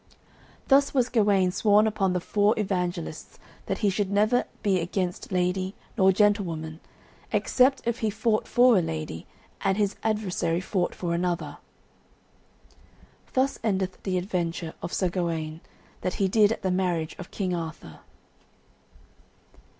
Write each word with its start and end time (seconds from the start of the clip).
Thus 0.67 0.95
was 0.95 1.09
Gawaine 1.09 1.51
sworn 1.51 1.85
upon 1.85 2.13
the 2.13 2.19
four 2.19 2.55
Evangelists 2.57 3.37
that 3.67 3.77
he 3.85 3.91
should 3.91 4.09
never 4.09 4.45
be 4.63 4.79
against 4.79 5.31
lady 5.31 5.75
nor 5.95 6.11
gentlewoman, 6.11 6.79
except 7.31 7.83
if 7.85 7.99
he 7.99 8.09
fought 8.09 8.47
for 8.47 8.79
a 8.79 8.81
lady 8.81 9.27
and 9.63 9.77
his 9.77 9.95
adversary 10.01 10.59
fought 10.59 10.95
for 10.95 11.13
another. 11.13 11.59
Thus 13.33 13.59
endeth 13.63 14.01
the 14.01 14.17
adventure 14.17 14.73
of 14.81 14.91
Sir 14.91 15.07
Gawaine, 15.11 15.61
that 16.01 16.15
he 16.15 16.27
did 16.27 16.51
at 16.51 16.63
the 16.63 16.71
marriage 16.71 17.15
of 17.19 17.29
King 17.29 17.53
Arthur. 17.53 17.99